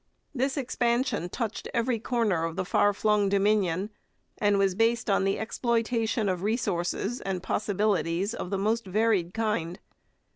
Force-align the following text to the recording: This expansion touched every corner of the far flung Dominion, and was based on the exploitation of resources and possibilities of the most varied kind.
This 0.33 0.57
expansion 0.57 1.29
touched 1.29 1.67
every 1.75 1.99
corner 1.99 2.43
of 2.45 2.55
the 2.55 2.65
far 2.65 2.91
flung 2.91 3.29
Dominion, 3.29 3.91
and 4.39 4.57
was 4.57 4.73
based 4.73 5.11
on 5.11 5.25
the 5.25 5.37
exploitation 5.37 6.27
of 6.27 6.41
resources 6.41 7.21
and 7.21 7.43
possibilities 7.43 8.33
of 8.33 8.49
the 8.49 8.57
most 8.57 8.83
varied 8.87 9.31
kind. 9.35 9.79